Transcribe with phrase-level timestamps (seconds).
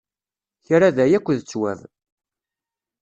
[0.65, 1.79] Kra da akk d ttwab.